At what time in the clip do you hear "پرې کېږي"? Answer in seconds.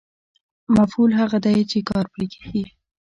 2.13-2.63